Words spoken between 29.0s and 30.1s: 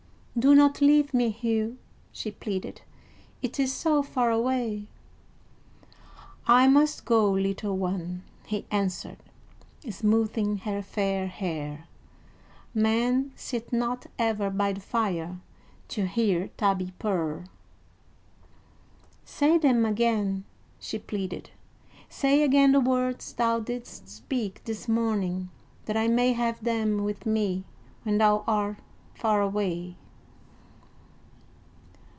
far away."